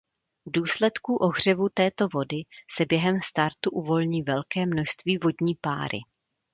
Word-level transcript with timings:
V 0.45 0.51
důsledku 0.51 1.15
ohřevu 1.15 1.69
této 1.73 2.07
vody 2.07 2.35
se 2.71 2.85
během 2.85 3.19
startu 3.23 3.69
uvolní 3.71 4.23
velké 4.23 4.65
množství 4.65 5.17
vodní 5.17 5.55
páry. 5.61 5.99